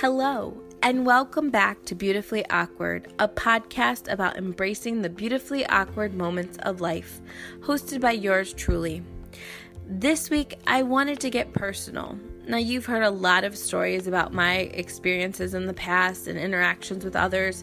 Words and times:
Hello, 0.00 0.56
and 0.82 1.04
welcome 1.04 1.50
back 1.50 1.84
to 1.84 1.94
Beautifully 1.94 2.42
Awkward, 2.48 3.12
a 3.18 3.28
podcast 3.28 4.10
about 4.10 4.38
embracing 4.38 5.02
the 5.02 5.10
beautifully 5.10 5.66
awkward 5.66 6.14
moments 6.14 6.56
of 6.62 6.80
life, 6.80 7.20
hosted 7.58 8.00
by 8.00 8.12
yours 8.12 8.54
truly. 8.54 9.02
This 9.86 10.30
week, 10.30 10.58
I 10.66 10.84
wanted 10.84 11.20
to 11.20 11.28
get 11.28 11.52
personal. 11.52 12.18
Now, 12.48 12.56
you've 12.56 12.86
heard 12.86 13.02
a 13.02 13.10
lot 13.10 13.44
of 13.44 13.58
stories 13.58 14.06
about 14.06 14.32
my 14.32 14.70
experiences 14.72 15.52
in 15.52 15.66
the 15.66 15.74
past 15.74 16.28
and 16.28 16.38
interactions 16.38 17.04
with 17.04 17.14
others, 17.14 17.62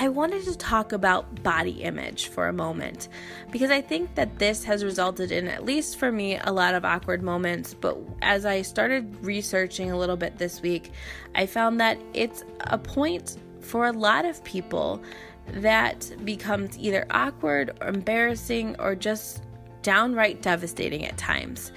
I 0.00 0.06
wanted 0.06 0.44
to 0.44 0.56
talk 0.56 0.92
about 0.92 1.42
body 1.42 1.82
image 1.82 2.28
for 2.28 2.46
a 2.46 2.52
moment 2.52 3.08
because 3.50 3.72
I 3.72 3.80
think 3.80 4.14
that 4.14 4.38
this 4.38 4.62
has 4.62 4.84
resulted 4.84 5.32
in, 5.32 5.48
at 5.48 5.64
least 5.64 5.98
for 5.98 6.12
me, 6.12 6.38
a 6.38 6.52
lot 6.52 6.74
of 6.74 6.84
awkward 6.84 7.20
moments. 7.20 7.74
But 7.74 7.98
as 8.22 8.46
I 8.46 8.62
started 8.62 9.12
researching 9.26 9.90
a 9.90 9.98
little 9.98 10.16
bit 10.16 10.38
this 10.38 10.62
week, 10.62 10.92
I 11.34 11.46
found 11.46 11.80
that 11.80 11.98
it's 12.14 12.44
a 12.60 12.78
point 12.78 13.38
for 13.58 13.86
a 13.86 13.92
lot 13.92 14.24
of 14.24 14.44
people 14.44 15.02
that 15.48 16.12
becomes 16.24 16.78
either 16.78 17.04
awkward 17.10 17.76
or 17.80 17.88
embarrassing 17.88 18.76
or 18.78 18.94
just 18.94 19.42
downright 19.82 20.42
devastating 20.42 21.06
at 21.06 21.16
times. 21.16 21.72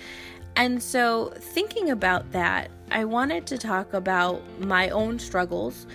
And 0.55 0.83
so, 0.83 1.33
thinking 1.37 1.89
about 1.89 2.33
that, 2.33 2.69
I 2.91 3.03
wanted 3.03 3.47
to 3.47 3.57
talk 3.57 3.95
about 3.95 4.43
my 4.59 4.89
own 4.89 5.17
struggles 5.17 5.87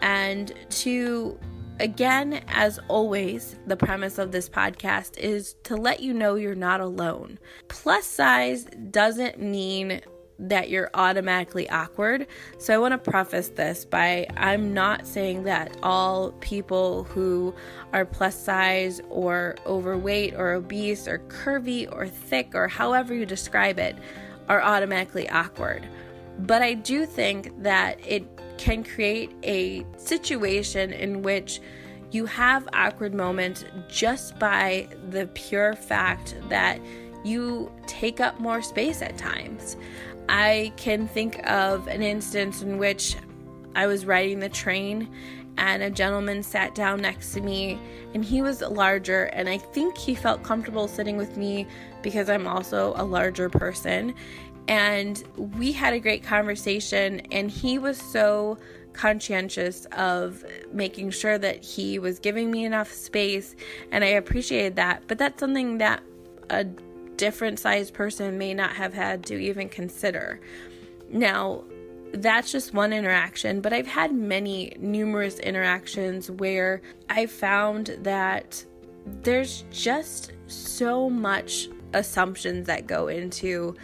and 0.00 0.52
to, 0.70 1.38
again, 1.80 2.42
as 2.48 2.78
always, 2.88 3.56
the 3.66 3.76
premise 3.76 4.18
of 4.18 4.32
this 4.32 4.48
podcast 4.48 5.18
is 5.18 5.54
to 5.64 5.76
let 5.76 6.00
you 6.00 6.12
know 6.12 6.34
you're 6.34 6.54
not 6.54 6.80
alone. 6.80 7.38
Plus 7.68 8.06
size 8.06 8.64
doesn't 8.90 9.40
mean 9.40 10.00
that 10.38 10.70
you're 10.70 10.90
automatically 10.94 11.68
awkward. 11.70 12.26
So 12.58 12.74
I 12.74 12.78
want 12.78 12.92
to 12.92 13.10
preface 13.10 13.48
this 13.48 13.84
by 13.84 14.26
I'm 14.36 14.74
not 14.74 15.06
saying 15.06 15.44
that 15.44 15.76
all 15.82 16.32
people 16.40 17.04
who 17.04 17.54
are 17.92 18.04
plus 18.04 18.36
size 18.36 19.00
or 19.08 19.56
overweight 19.66 20.34
or 20.34 20.52
obese 20.52 21.06
or 21.06 21.20
curvy 21.28 21.90
or 21.92 22.08
thick 22.08 22.54
or 22.54 22.66
however 22.66 23.14
you 23.14 23.24
describe 23.24 23.78
it 23.78 23.96
are 24.48 24.62
automatically 24.62 25.28
awkward. 25.28 25.86
But 26.40 26.62
I 26.62 26.74
do 26.74 27.06
think 27.06 27.62
that 27.62 28.00
it 28.06 28.26
can 28.62 28.84
create 28.84 29.32
a 29.42 29.84
situation 29.96 30.92
in 30.92 31.20
which 31.20 31.60
you 32.12 32.26
have 32.26 32.68
awkward 32.72 33.12
moments 33.12 33.64
just 33.88 34.38
by 34.38 34.86
the 35.10 35.26
pure 35.34 35.74
fact 35.74 36.36
that 36.48 36.78
you 37.24 37.72
take 37.88 38.20
up 38.20 38.38
more 38.38 38.62
space 38.62 39.02
at 39.02 39.18
times. 39.18 39.76
I 40.28 40.72
can 40.76 41.08
think 41.08 41.44
of 41.50 41.88
an 41.88 42.02
instance 42.02 42.62
in 42.62 42.78
which 42.78 43.16
I 43.74 43.88
was 43.88 44.06
riding 44.06 44.38
the 44.38 44.48
train 44.48 45.12
and 45.58 45.82
a 45.82 45.90
gentleman 45.90 46.44
sat 46.44 46.72
down 46.76 47.00
next 47.00 47.32
to 47.32 47.40
me 47.40 47.80
and 48.14 48.24
he 48.24 48.42
was 48.42 48.60
larger 48.60 49.24
and 49.24 49.48
I 49.48 49.58
think 49.58 49.98
he 49.98 50.14
felt 50.14 50.44
comfortable 50.44 50.86
sitting 50.86 51.16
with 51.16 51.36
me 51.36 51.66
because 52.00 52.30
I'm 52.30 52.46
also 52.46 52.92
a 52.94 53.04
larger 53.04 53.50
person 53.50 54.14
and 54.68 55.22
we 55.56 55.72
had 55.72 55.92
a 55.92 56.00
great 56.00 56.22
conversation 56.22 57.20
and 57.32 57.50
he 57.50 57.78
was 57.78 57.98
so 57.98 58.58
conscientious 58.92 59.86
of 59.92 60.44
making 60.72 61.10
sure 61.10 61.38
that 61.38 61.64
he 61.64 61.98
was 61.98 62.18
giving 62.18 62.50
me 62.50 62.64
enough 62.64 62.92
space 62.92 63.54
and 63.90 64.04
I 64.04 64.08
appreciated 64.08 64.76
that. 64.76 65.02
But 65.08 65.18
that's 65.18 65.40
something 65.40 65.78
that 65.78 66.02
a 66.50 66.64
different 67.16 67.58
sized 67.58 67.94
person 67.94 68.38
may 68.38 68.54
not 68.54 68.72
have 68.72 68.92
had 68.92 69.24
to 69.26 69.36
even 69.36 69.68
consider. 69.68 70.40
Now 71.10 71.64
that's 72.12 72.52
just 72.52 72.74
one 72.74 72.92
interaction, 72.92 73.60
but 73.60 73.72
I've 73.72 73.86
had 73.86 74.12
many, 74.12 74.74
numerous 74.78 75.38
interactions 75.38 76.30
where 76.30 76.82
I 77.08 77.26
found 77.26 77.98
that 78.02 78.64
there's 79.22 79.64
just 79.70 80.32
so 80.46 81.08
much 81.08 81.68
assumptions 81.94 82.66
that 82.66 82.86
go 82.86 83.08
into 83.08 83.74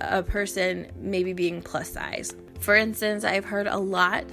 a 0.00 0.22
person 0.22 0.86
maybe 1.00 1.32
being 1.32 1.62
plus 1.62 1.90
size. 1.90 2.34
For 2.60 2.74
instance, 2.74 3.24
I've 3.24 3.44
heard 3.44 3.66
a 3.66 3.78
lot, 3.78 4.24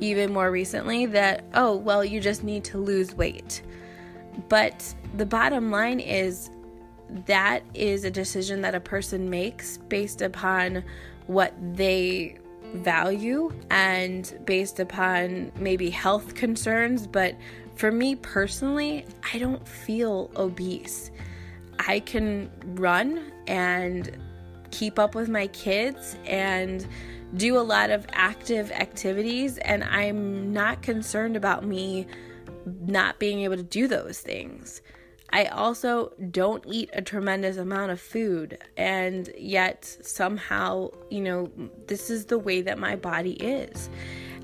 even 0.00 0.32
more 0.32 0.50
recently, 0.50 1.06
that, 1.06 1.44
oh, 1.54 1.76
well, 1.76 2.04
you 2.04 2.20
just 2.20 2.44
need 2.44 2.64
to 2.64 2.78
lose 2.78 3.14
weight. 3.14 3.62
But 4.48 4.94
the 5.16 5.26
bottom 5.26 5.70
line 5.70 6.00
is 6.00 6.50
that 7.26 7.62
is 7.74 8.04
a 8.04 8.10
decision 8.10 8.62
that 8.62 8.74
a 8.74 8.80
person 8.80 9.30
makes 9.30 9.78
based 9.78 10.22
upon 10.22 10.82
what 11.26 11.54
they 11.74 12.38
value 12.74 13.52
and 13.70 14.36
based 14.44 14.80
upon 14.80 15.52
maybe 15.58 15.90
health 15.90 16.34
concerns. 16.34 17.06
But 17.06 17.36
for 17.76 17.92
me 17.92 18.16
personally, 18.16 19.06
I 19.32 19.38
don't 19.38 19.66
feel 19.66 20.30
obese. 20.36 21.10
I 21.78 22.00
can 22.00 22.50
run 22.74 23.32
and 23.46 24.16
keep 24.74 24.98
up 24.98 25.14
with 25.14 25.28
my 25.28 25.46
kids 25.48 26.16
and 26.26 26.86
do 27.36 27.56
a 27.56 27.62
lot 27.62 27.90
of 27.90 28.06
active 28.12 28.70
activities, 28.72 29.58
and 29.58 29.84
I'm 29.84 30.52
not 30.52 30.82
concerned 30.82 31.36
about 31.36 31.64
me 31.64 32.06
not 32.86 33.18
being 33.18 33.40
able 33.40 33.56
to 33.56 33.62
do 33.62 33.88
those 33.88 34.20
things. 34.20 34.82
I 35.30 35.46
also 35.46 36.12
don't 36.30 36.64
eat 36.66 36.90
a 36.92 37.02
tremendous 37.02 37.56
amount 37.56 37.90
of 37.90 38.00
food, 38.00 38.58
and 38.76 39.28
yet 39.36 39.84
somehow, 40.02 40.90
you 41.10 41.20
know, 41.20 41.50
this 41.86 42.10
is 42.10 42.26
the 42.26 42.38
way 42.38 42.62
that 42.62 42.78
my 42.78 42.94
body 42.94 43.32
is. 43.32 43.90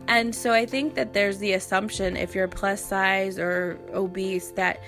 And 0.09 0.35
so 0.35 0.53
I 0.53 0.67
think 0.67 0.95
that 0.95 1.13
there's 1.13 1.39
the 1.39 1.53
assumption 1.53 2.17
if 2.17 2.35
you're 2.35 2.49
plus 2.49 2.85
size 2.85 3.39
or 3.39 3.79
obese 3.93 4.51
that, 4.53 4.83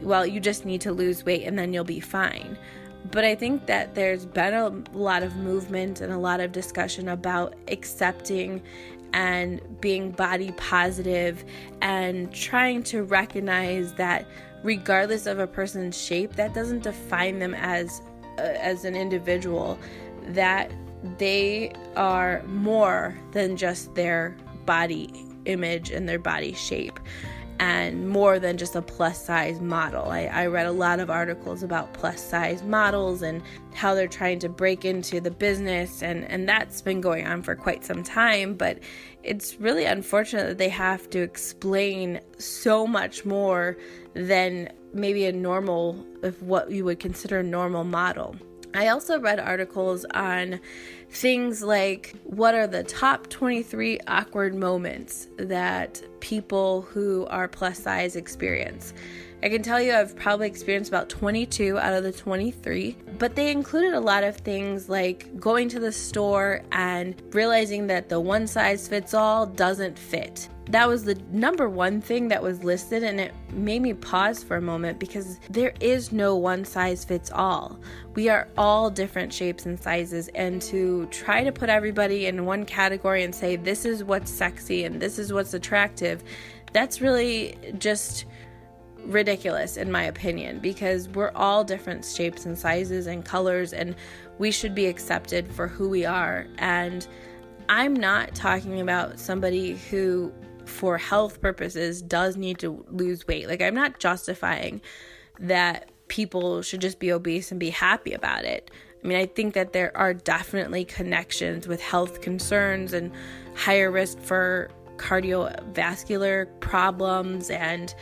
well, 0.00 0.24
you 0.24 0.40
just 0.40 0.64
need 0.64 0.80
to 0.82 0.92
lose 0.92 1.24
weight 1.24 1.42
and 1.42 1.58
then 1.58 1.74
you'll 1.74 1.84
be 1.84 2.00
fine. 2.00 2.56
But 3.10 3.24
I 3.24 3.34
think 3.34 3.66
that 3.66 3.94
there's 3.94 4.24
been 4.24 4.54
a 4.54 4.68
lot 4.96 5.22
of 5.22 5.36
movement 5.36 6.00
and 6.00 6.12
a 6.12 6.18
lot 6.18 6.40
of 6.40 6.52
discussion 6.52 7.08
about 7.08 7.54
accepting 7.68 8.62
and 9.12 9.60
being 9.80 10.10
body 10.10 10.52
positive 10.52 11.44
and 11.80 12.32
trying 12.32 12.82
to 12.84 13.02
recognize 13.02 13.92
that 13.94 14.26
regardless 14.62 15.26
of 15.26 15.38
a 15.38 15.46
person's 15.46 16.00
shape 16.00 16.34
that 16.36 16.54
doesn't 16.54 16.82
define 16.82 17.38
them 17.38 17.54
as 17.54 18.00
uh, 18.38 18.42
as 18.42 18.84
an 18.84 18.96
individual 18.96 19.78
that 20.28 20.72
they 21.18 21.72
are 21.96 22.42
more 22.44 23.18
than 23.32 23.56
just 23.56 23.94
their 23.94 24.36
body 24.64 25.12
image 25.44 25.90
and 25.90 26.08
their 26.08 26.18
body 26.18 26.52
shape 26.52 26.98
and 27.58 28.08
more 28.08 28.38
than 28.38 28.56
just 28.56 28.74
a 28.74 28.82
plus 28.82 29.24
size 29.24 29.60
model. 29.60 30.10
I, 30.10 30.24
I, 30.24 30.46
read 30.46 30.66
a 30.66 30.72
lot 30.72 31.00
of 31.00 31.10
articles 31.10 31.62
about 31.62 31.92
plus 31.92 32.22
size 32.22 32.62
models 32.62 33.22
and 33.22 33.42
how 33.74 33.94
they're 33.94 34.08
trying 34.08 34.38
to 34.40 34.48
break 34.48 34.84
into 34.84 35.20
the 35.20 35.30
business, 35.30 36.02
and, 36.02 36.24
and 36.30 36.48
that's 36.48 36.80
been 36.80 37.00
going 37.00 37.26
on 37.26 37.42
for 37.42 37.54
quite 37.54 37.84
some 37.84 38.02
time. 38.02 38.54
But 38.54 38.78
it's 39.22 39.60
really 39.60 39.84
unfortunate 39.84 40.48
that 40.48 40.58
they 40.58 40.68
have 40.68 41.08
to 41.10 41.20
explain 41.20 42.20
so 42.38 42.86
much 42.86 43.24
more 43.24 43.76
than 44.14 44.72
maybe 44.92 45.24
a 45.26 45.32
normal, 45.32 46.04
if 46.22 46.42
what 46.42 46.70
you 46.70 46.84
would 46.84 47.00
consider 47.00 47.38
a 47.38 47.44
normal 47.44 47.84
model. 47.84 48.36
I 48.74 48.88
also 48.88 49.20
read 49.20 49.38
articles 49.38 50.06
on 50.14 50.60
things 51.10 51.62
like 51.62 52.14
what 52.24 52.54
are 52.54 52.66
the 52.66 52.82
top 52.82 53.28
23 53.28 54.00
awkward 54.06 54.54
moments 54.54 55.28
that 55.36 56.02
people 56.20 56.82
who 56.82 57.26
are 57.26 57.48
plus 57.48 57.78
size 57.78 58.16
experience. 58.16 58.94
I 59.42 59.48
can 59.48 59.62
tell 59.62 59.80
you 59.80 59.92
I've 59.92 60.16
probably 60.16 60.46
experienced 60.46 60.88
about 60.88 61.08
22 61.08 61.76
out 61.78 61.92
of 61.92 62.04
the 62.04 62.12
23, 62.12 62.96
but 63.18 63.34
they 63.34 63.50
included 63.50 63.92
a 63.92 64.00
lot 64.00 64.24
of 64.24 64.36
things 64.36 64.88
like 64.88 65.38
going 65.38 65.68
to 65.70 65.80
the 65.80 65.92
store 65.92 66.62
and 66.70 67.20
realizing 67.34 67.88
that 67.88 68.08
the 68.08 68.20
one 68.20 68.46
size 68.46 68.86
fits 68.88 69.12
all 69.14 69.44
doesn't 69.44 69.98
fit 69.98 70.48
that 70.66 70.88
was 70.88 71.04
the 71.04 71.16
number 71.32 71.68
one 71.68 72.00
thing 72.00 72.28
that 72.28 72.42
was 72.42 72.62
listed, 72.62 73.02
and 73.02 73.20
it 73.20 73.34
made 73.50 73.82
me 73.82 73.94
pause 73.94 74.42
for 74.42 74.56
a 74.56 74.60
moment 74.60 75.00
because 75.00 75.38
there 75.50 75.74
is 75.80 76.12
no 76.12 76.36
one 76.36 76.64
size 76.64 77.04
fits 77.04 77.32
all. 77.32 77.78
We 78.14 78.28
are 78.28 78.46
all 78.56 78.88
different 78.88 79.32
shapes 79.32 79.66
and 79.66 79.78
sizes, 79.80 80.28
and 80.28 80.62
to 80.62 81.06
try 81.06 81.42
to 81.42 81.50
put 81.50 81.68
everybody 81.68 82.26
in 82.26 82.46
one 82.46 82.64
category 82.64 83.24
and 83.24 83.34
say 83.34 83.56
this 83.56 83.84
is 83.84 84.04
what's 84.04 84.30
sexy 84.30 84.84
and 84.84 85.00
this 85.00 85.18
is 85.18 85.32
what's 85.32 85.52
attractive, 85.52 86.22
that's 86.72 87.00
really 87.00 87.56
just 87.78 88.24
ridiculous 89.04 89.76
in 89.76 89.90
my 89.90 90.04
opinion 90.04 90.60
because 90.60 91.08
we're 91.08 91.32
all 91.34 91.64
different 91.64 92.04
shapes 92.04 92.46
and 92.46 92.56
sizes 92.56 93.08
and 93.08 93.24
colors 93.24 93.72
and 93.72 93.96
we 94.38 94.52
should 94.52 94.76
be 94.76 94.86
accepted 94.86 95.50
for 95.52 95.66
who 95.66 95.88
we 95.88 96.04
are 96.04 96.46
and 96.58 97.08
I'm 97.68 97.94
not 97.94 98.34
talking 98.34 98.80
about 98.80 99.18
somebody 99.18 99.76
who 99.76 100.32
for 100.72 100.98
health 100.98 101.40
purposes 101.40 102.02
does 102.02 102.36
need 102.36 102.58
to 102.58 102.84
lose 102.88 103.26
weight. 103.26 103.46
Like 103.46 103.62
I'm 103.62 103.74
not 103.74 103.98
justifying 103.98 104.80
that 105.38 105.90
people 106.08 106.62
should 106.62 106.80
just 106.80 106.98
be 106.98 107.12
obese 107.12 107.50
and 107.50 107.60
be 107.60 107.70
happy 107.70 108.12
about 108.12 108.44
it. 108.44 108.70
I 109.02 109.06
mean, 109.06 109.18
I 109.18 109.26
think 109.26 109.54
that 109.54 109.72
there 109.72 109.96
are 109.96 110.14
definitely 110.14 110.84
connections 110.84 111.66
with 111.66 111.80
health 111.80 112.20
concerns 112.20 112.92
and 112.92 113.10
higher 113.54 113.90
risk 113.90 114.18
for 114.20 114.70
cardiovascular 114.96 116.48
problems. 116.60 117.50
And 117.50 117.94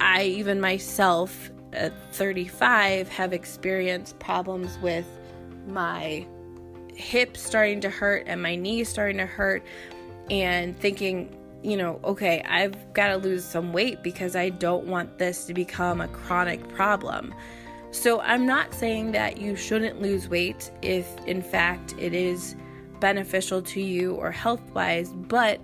I, 0.00 0.24
even 0.24 0.60
myself 0.60 1.50
at 1.72 1.92
35, 2.12 3.08
have 3.08 3.32
experienced 3.32 4.18
problems 4.18 4.78
with 4.78 5.06
my 5.66 6.26
hips 6.94 7.40
starting 7.40 7.80
to 7.80 7.90
hurt 7.90 8.24
and 8.26 8.42
my 8.42 8.54
knees 8.54 8.88
starting 8.88 9.18
to 9.18 9.26
hurt, 9.26 9.64
and 10.30 10.78
thinking, 10.78 11.36
you 11.64 11.76
know, 11.76 12.00
okay, 12.04 12.42
I've 12.46 12.92
got 12.92 13.08
to 13.08 13.16
lose 13.16 13.44
some 13.44 13.72
weight 13.72 14.02
because 14.02 14.36
I 14.36 14.50
don't 14.50 14.86
want 14.86 15.18
this 15.18 15.44
to 15.46 15.54
become 15.54 16.00
a 16.00 16.08
chronic 16.08 16.66
problem. 16.68 17.34
So, 17.90 18.20
I'm 18.20 18.44
not 18.44 18.74
saying 18.74 19.12
that 19.12 19.38
you 19.38 19.54
shouldn't 19.54 20.02
lose 20.02 20.28
weight 20.28 20.70
if, 20.82 21.06
in 21.26 21.42
fact, 21.42 21.94
it 21.98 22.12
is 22.12 22.56
beneficial 23.00 23.62
to 23.62 23.80
you 23.80 24.14
or 24.14 24.30
health 24.30 24.62
wise, 24.74 25.10
but 25.12 25.60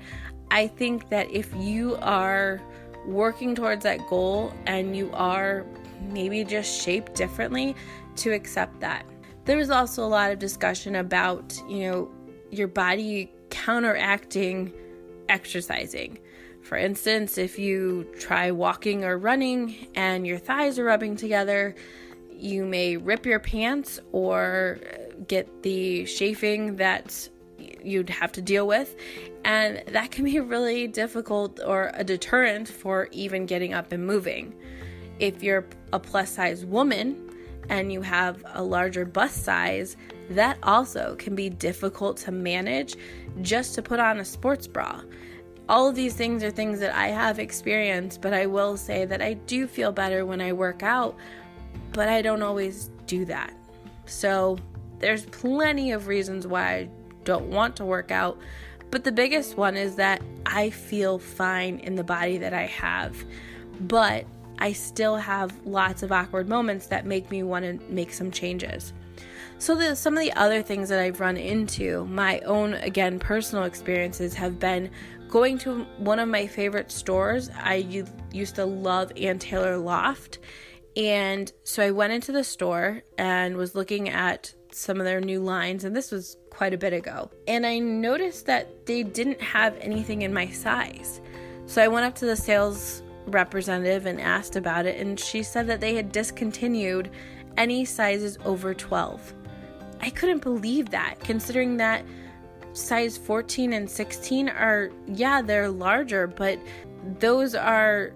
I 0.50 0.68
think 0.68 1.10
that 1.10 1.30
if 1.30 1.52
you 1.56 1.96
are 1.96 2.60
working 3.06 3.54
towards 3.54 3.82
that 3.82 4.06
goal 4.08 4.52
and 4.66 4.96
you 4.96 5.10
are 5.12 5.66
maybe 6.08 6.44
just 6.44 6.82
shaped 6.82 7.14
differently, 7.14 7.74
to 8.16 8.32
accept 8.32 8.80
that. 8.80 9.04
There 9.44 9.56
was 9.56 9.70
also 9.70 10.04
a 10.04 10.08
lot 10.08 10.30
of 10.30 10.38
discussion 10.38 10.96
about, 10.96 11.60
you 11.68 11.90
know, 11.90 12.10
your 12.50 12.68
body 12.68 13.32
counteracting 13.50 14.72
exercising. 15.30 16.18
For 16.62 16.76
instance, 16.76 17.38
if 17.38 17.58
you 17.58 18.06
try 18.18 18.50
walking 18.50 19.04
or 19.04 19.16
running 19.16 19.88
and 19.94 20.26
your 20.26 20.38
thighs 20.38 20.78
are 20.78 20.84
rubbing 20.84 21.16
together, 21.16 21.74
you 22.30 22.66
may 22.66 22.96
rip 22.96 23.24
your 23.24 23.38
pants 23.38 23.98
or 24.12 24.78
get 25.26 25.62
the 25.62 26.04
chafing 26.04 26.76
that 26.76 27.28
you'd 27.82 28.10
have 28.10 28.32
to 28.32 28.42
deal 28.42 28.66
with. 28.66 28.94
And 29.44 29.82
that 29.88 30.10
can 30.10 30.24
be 30.24 30.38
really 30.40 30.86
difficult 30.86 31.60
or 31.64 31.90
a 31.94 32.04
deterrent 32.04 32.68
for 32.68 33.08
even 33.12 33.46
getting 33.46 33.72
up 33.72 33.92
and 33.92 34.06
moving. 34.06 34.54
If 35.18 35.42
you're 35.42 35.66
a 35.92 35.98
plus 35.98 36.30
size 36.30 36.64
woman 36.64 37.30
and 37.68 37.92
you 37.92 38.02
have 38.02 38.42
a 38.52 38.62
larger 38.62 39.04
bust 39.04 39.44
size, 39.44 39.96
that 40.30 40.58
also 40.62 41.16
can 41.16 41.34
be 41.34 41.50
difficult 41.50 42.16
to 42.18 42.32
manage 42.32 42.96
just 43.42 43.74
to 43.74 43.82
put 43.82 44.00
on 44.00 44.20
a 44.20 44.24
sports 44.24 44.66
bra. 44.66 45.02
All 45.68 45.88
of 45.88 45.94
these 45.94 46.14
things 46.14 46.42
are 46.42 46.50
things 46.50 46.80
that 46.80 46.94
I 46.94 47.08
have 47.08 47.38
experienced, 47.38 48.20
but 48.20 48.32
I 48.32 48.46
will 48.46 48.76
say 48.76 49.04
that 49.04 49.20
I 49.20 49.34
do 49.34 49.66
feel 49.66 49.92
better 49.92 50.24
when 50.24 50.40
I 50.40 50.52
work 50.52 50.82
out, 50.82 51.16
but 51.92 52.08
I 52.08 52.22
don't 52.22 52.42
always 52.42 52.90
do 53.06 53.24
that. 53.26 53.52
So 54.06 54.58
there's 54.98 55.26
plenty 55.26 55.92
of 55.92 56.06
reasons 56.06 56.46
why 56.46 56.74
I 56.74 56.88
don't 57.24 57.46
want 57.46 57.76
to 57.76 57.84
work 57.84 58.10
out, 58.10 58.38
but 58.90 59.04
the 59.04 59.12
biggest 59.12 59.56
one 59.56 59.76
is 59.76 59.96
that 59.96 60.22
I 60.46 60.70
feel 60.70 61.18
fine 61.18 61.78
in 61.80 61.94
the 61.94 62.04
body 62.04 62.38
that 62.38 62.54
I 62.54 62.66
have. 62.66 63.16
But 63.80 64.26
I 64.58 64.72
still 64.72 65.16
have 65.16 65.54
lots 65.64 66.02
of 66.02 66.12
awkward 66.12 66.48
moments 66.48 66.86
that 66.88 67.06
make 67.06 67.30
me 67.30 67.42
want 67.42 67.64
to 67.64 67.92
make 67.92 68.12
some 68.12 68.30
changes. 68.30 68.92
So, 69.58 69.74
the, 69.74 69.94
some 69.94 70.16
of 70.16 70.20
the 70.20 70.32
other 70.32 70.62
things 70.62 70.88
that 70.88 70.98
I've 70.98 71.20
run 71.20 71.36
into, 71.36 72.06
my 72.06 72.40
own, 72.40 72.74
again, 72.74 73.18
personal 73.18 73.64
experiences 73.64 74.34
have 74.34 74.58
been 74.58 74.90
going 75.28 75.58
to 75.58 75.84
one 75.98 76.18
of 76.18 76.28
my 76.28 76.46
favorite 76.46 76.90
stores. 76.90 77.50
I 77.54 78.06
used 78.32 78.54
to 78.56 78.64
love 78.64 79.12
Ann 79.16 79.38
Taylor 79.38 79.76
Loft. 79.76 80.38
And 80.96 81.52
so 81.62 81.82
I 81.82 81.92
went 81.92 82.12
into 82.12 82.32
the 82.32 82.42
store 82.42 83.02
and 83.16 83.56
was 83.56 83.74
looking 83.74 84.08
at 84.08 84.52
some 84.72 84.98
of 84.98 85.04
their 85.04 85.20
new 85.20 85.40
lines, 85.40 85.84
and 85.84 85.94
this 85.94 86.10
was 86.10 86.36
quite 86.50 86.74
a 86.74 86.78
bit 86.78 86.92
ago. 86.92 87.30
And 87.46 87.66
I 87.66 87.78
noticed 87.78 88.46
that 88.46 88.86
they 88.86 89.02
didn't 89.02 89.40
have 89.40 89.76
anything 89.80 90.22
in 90.22 90.32
my 90.32 90.48
size. 90.48 91.20
So 91.66 91.82
I 91.82 91.88
went 91.88 92.06
up 92.06 92.14
to 92.16 92.26
the 92.26 92.36
sales 92.36 93.02
representative 93.26 94.06
and 94.06 94.20
asked 94.20 94.56
about 94.56 94.86
it, 94.86 95.00
and 95.00 95.18
she 95.18 95.42
said 95.42 95.66
that 95.68 95.80
they 95.80 95.94
had 95.94 96.12
discontinued 96.12 97.10
any 97.56 97.84
sizes 97.84 98.38
over 98.44 98.74
12. 98.74 99.34
I 100.00 100.10
couldn't 100.10 100.42
believe 100.42 100.90
that, 100.90 101.16
considering 101.20 101.76
that 101.76 102.04
size 102.72 103.18
14 103.18 103.72
and 103.72 103.90
16 103.90 104.48
are, 104.48 104.90
yeah, 105.06 105.42
they're 105.42 105.68
larger, 105.68 106.26
but 106.26 106.58
those 107.18 107.54
are 107.54 108.12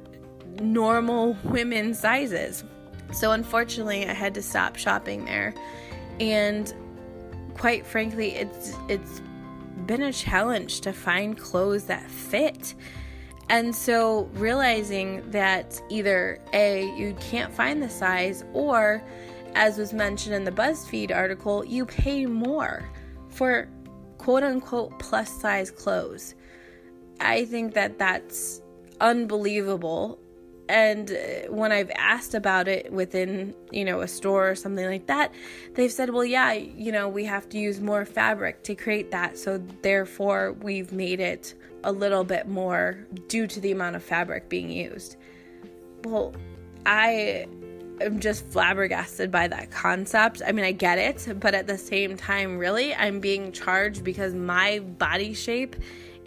normal 0.61 1.37
women's 1.45 1.99
sizes. 1.99 2.65
So, 3.13 3.33
unfortunately, 3.33 4.09
I 4.09 4.13
had 4.13 4.35
to 4.35 4.43
stop 4.43 4.77
shopping 4.77 5.25
there. 5.25 5.55
And 6.21 6.73
quite 7.55 7.87
frankly, 7.87 8.35
it's, 8.35 8.73
it's 8.89 9.21
been 9.87 10.03
a 10.03 10.13
challenge 10.13 10.81
to 10.83 10.93
find 10.93 11.39
clothes 11.39 11.85
that 11.85 12.11
fit. 12.11 12.75
And 13.49 13.75
so 13.75 14.31
realizing 14.35 15.29
that 15.31 15.81
either 15.91 16.41
A, 16.53 16.95
you 16.97 17.15
can't 17.21 17.53
find 17.53 17.83
the 17.83 17.89
size, 17.89 18.45
or 18.53 19.03
as 19.55 19.79
was 19.79 19.93
mentioned 19.93 20.35
in 20.35 20.45
the 20.45 20.51
BuzzFeed 20.51 21.15
article, 21.15 21.65
you 21.65 21.87
pay 21.87 22.27
more 22.27 22.89
for 23.29 23.69
quote 24.19 24.43
unquote 24.43 24.99
plus 24.99 25.31
size 25.31 25.71
clothes. 25.71 26.35
I 27.21 27.45
think 27.45 27.75
that 27.75 27.99
that's 27.99 28.61
unbelievable 29.01 30.19
and 30.69 31.11
uh, 31.11 31.53
when 31.53 31.73
I've 31.73 31.91
asked 31.95 32.35
about 32.35 32.69
it 32.69 32.91
within, 32.91 33.55
you 33.71 33.85
know, 33.85 34.01
a 34.01 34.09
store 34.09 34.51
or 34.51 34.55
something 34.55 34.87
like 34.87 35.07
that, 35.07 35.33
they've 35.75 35.93
said, 35.93 36.11
well, 36.11 36.25
yeah, 36.25 36.53
you 36.53 36.91
know, 36.91 37.09
we 37.09 37.25
have 37.27 37.49
to 37.51 37.59
use 37.59 37.81
more 37.81 38.05
fabric 38.05 38.63
to 38.65 38.75
create 38.75 39.11
that. 39.11 39.37
So 39.37 39.59
therefore, 39.83 40.53
we've 40.53 40.93
made 40.93 41.21
it 41.21 41.55
a 41.85 41.93
little 41.93 42.25
bit 42.25 42.49
more 42.49 43.07
due 43.29 43.47
to 43.47 43.61
the 43.61 43.71
amount 43.71 43.97
of 43.97 44.03
fabric 44.03 44.49
being 44.49 44.71
used. 44.71 45.17
Well, 46.03 46.35
I 46.85 47.47
am 48.01 48.21
just 48.21 48.47
flabbergasted 48.47 49.31
by 49.31 49.49
that 49.49 49.71
concept. 49.71 50.43
I 50.47 50.53
mean, 50.53 50.65
I 50.65 50.73
get 50.73 50.99
it, 50.99 51.41
but 51.41 51.55
at 51.55 51.67
the 51.67 51.79
same 51.79 52.17
time, 52.17 52.59
really, 52.59 52.95
I'm 52.95 53.21
being 53.21 53.53
charged 53.53 54.03
because 54.03 54.35
my 54.35 54.81
body 54.81 55.35
shape 55.35 55.77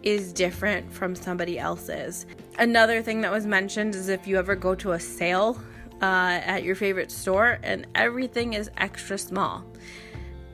is 0.03 0.31
different 0.31 0.91
from 0.93 1.15
somebody 1.15 1.59
else's. 1.59 2.25
Another 2.59 3.01
thing 3.01 3.21
that 3.21 3.31
was 3.31 3.45
mentioned 3.45 3.95
is 3.95 4.09
if 4.09 4.27
you 4.27 4.37
ever 4.37 4.55
go 4.55 4.75
to 4.75 4.93
a 4.93 4.99
sale 4.99 5.61
uh, 6.01 6.39
at 6.45 6.63
your 6.63 6.75
favorite 6.75 7.11
store 7.11 7.59
and 7.63 7.87
everything 7.95 8.53
is 8.53 8.69
extra 8.77 9.17
small. 9.17 9.65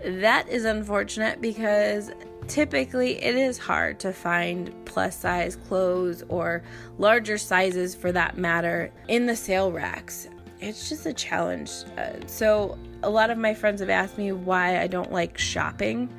That 0.04 0.50
is 0.50 0.66
unfortunate 0.66 1.42
because 1.42 2.12
typically 2.48 3.22
it 3.24 3.36
is 3.36 3.58
hard 3.58 4.00
to 4.02 4.14
find 4.14 4.74
plus 4.86 5.18
size 5.18 5.56
clothes 5.56 6.24
or 6.30 6.64
larger 6.98 7.38
sizes 7.38 7.96
for 7.96 8.12
that 8.12 8.38
matter 8.38 8.92
in 9.08 9.26
the 9.26 9.36
sale 9.36 9.72
racks. 9.72 10.28
It's 10.60 10.88
just 10.90 11.06
a 11.06 11.14
challenge. 11.14 11.72
Uh, 11.98 12.14
so, 12.26 12.78
a 13.02 13.10
lot 13.10 13.30
of 13.30 13.38
my 13.38 13.54
friends 13.54 13.82
have 13.82 13.90
asked 13.90 14.18
me 14.18 14.32
why 14.32 14.80
I 14.80 14.88
don't 14.88 15.12
like 15.12 15.38
shopping 15.38 16.10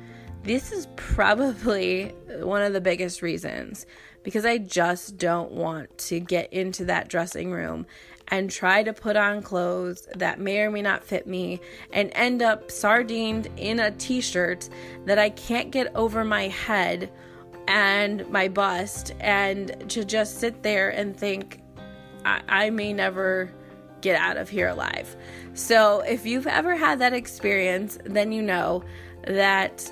this 0.45 0.71
is 0.71 0.87
probably 0.95 2.05
one 2.39 2.61
of 2.61 2.71
the 2.71 2.81
biggest 2.81 3.21
reasons 3.21 3.85
because 4.23 4.45
I 4.45 4.59
just 4.59 5.17
don't 5.17 5.51
want 5.51 5.97
to 5.97 6.19
get 6.19 6.53
into 6.53 6.85
that 6.85 7.09
dressing 7.09 7.51
room 7.51 7.85
and 8.29 8.49
try 8.49 8.83
to 8.83 8.93
put 8.93 9.15
on 9.15 9.41
clothes 9.41 10.07
that 10.15 10.39
may 10.39 10.59
or 10.59 10.71
may 10.71 10.81
not 10.81 11.03
fit 11.03 11.27
me 11.27 11.59
and 11.93 12.11
end 12.13 12.41
up 12.41 12.71
sardined 12.71 13.47
in 13.57 13.79
a 13.79 13.91
t 13.91 14.21
shirt 14.21 14.69
that 15.05 15.19
I 15.19 15.29
can't 15.29 15.71
get 15.71 15.93
over 15.95 16.23
my 16.23 16.47
head 16.47 17.11
and 17.67 18.27
my 18.29 18.47
bust, 18.47 19.13
and 19.19 19.89
to 19.89 20.05
just 20.05 20.39
sit 20.39 20.63
there 20.63 20.89
and 20.89 21.17
think, 21.17 21.61
I, 22.23 22.41
I 22.47 22.69
may 22.69 22.93
never 22.93 23.51
get 24.01 24.19
out 24.19 24.37
of 24.37 24.49
here 24.49 24.67
alive. 24.67 25.15
So, 25.53 26.01
if 26.01 26.25
you've 26.25 26.47
ever 26.47 26.75
had 26.75 26.99
that 26.99 27.13
experience, 27.13 27.97
then 28.05 28.31
you 28.31 28.41
know 28.41 28.83
that 29.27 29.91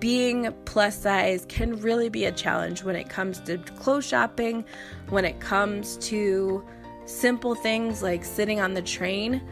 being 0.00 0.52
plus 0.64 0.98
size 0.98 1.44
can 1.48 1.78
really 1.80 2.08
be 2.08 2.24
a 2.24 2.32
challenge 2.32 2.82
when 2.82 2.96
it 2.96 3.08
comes 3.08 3.40
to 3.42 3.58
clothes 3.58 4.06
shopping, 4.06 4.64
when 5.10 5.24
it 5.24 5.40
comes 5.40 5.96
to 5.98 6.64
simple 7.08 7.54
things 7.54 8.02
like 8.02 8.24
sitting 8.24 8.60
on 8.60 8.74
the 8.74 8.82
train. 8.82 9.42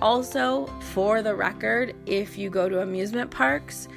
Also, 0.00 0.66
for 0.80 1.22
the 1.22 1.34
record, 1.34 1.94
if 2.06 2.38
you 2.38 2.50
go 2.50 2.68
to 2.68 2.80
amusement 2.80 3.30
parks, 3.30 3.88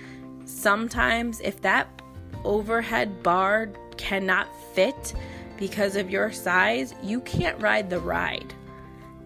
sometimes 0.45 1.39
if 1.39 1.61
that 1.61 2.01
overhead 2.43 3.23
bar 3.23 3.71
cannot 3.97 4.47
fit 4.73 5.13
because 5.57 5.95
of 5.95 6.11
your 6.11 6.31
size, 6.31 6.93
you 7.01 7.21
can't 7.21 7.59
ride 7.61 7.89
the 7.89 7.99
ride. 7.99 8.53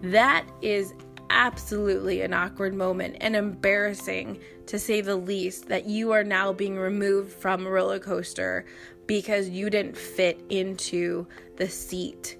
That 0.00 0.46
is 0.62 0.94
absolutely 1.30 2.22
an 2.22 2.32
awkward 2.32 2.74
moment 2.74 3.16
and 3.20 3.34
embarrassing 3.34 4.38
to 4.66 4.78
say 4.78 5.00
the 5.00 5.16
least 5.16 5.68
that 5.68 5.86
you 5.86 6.12
are 6.12 6.24
now 6.24 6.52
being 6.52 6.78
removed 6.78 7.32
from 7.32 7.66
a 7.66 7.70
roller 7.70 7.98
coaster 7.98 8.64
because 9.06 9.48
you 9.48 9.70
didn't 9.70 9.96
fit 9.96 10.40
into 10.50 11.26
the 11.56 11.68
seat. 11.68 12.36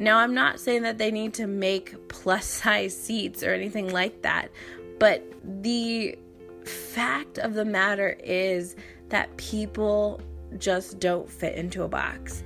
Now, 0.00 0.16
I'm 0.16 0.32
not 0.32 0.58
saying 0.58 0.82
that 0.84 0.96
they 0.96 1.10
need 1.10 1.34
to 1.34 1.46
make 1.46 2.08
plus 2.08 2.46
size 2.46 2.96
seats 2.96 3.42
or 3.42 3.52
anything 3.52 3.92
like 3.92 4.22
that, 4.22 4.50
but 4.98 5.22
the 5.62 6.18
fact 6.64 7.38
of 7.38 7.52
the 7.52 7.66
matter 7.66 8.16
is 8.24 8.76
that 9.10 9.36
people 9.36 10.20
just 10.56 11.00
don't 11.00 11.30
fit 11.30 11.54
into 11.54 11.82
a 11.82 11.88
box. 11.88 12.42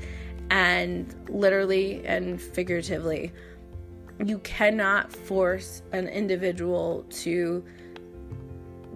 And 0.51 1.15
literally 1.29 2.05
and 2.05 2.43
figuratively, 2.43 3.33
you 4.25 4.39
cannot 4.41 5.13
force 5.13 5.83
an 5.93 6.09
individual 6.09 7.05
to 7.11 7.65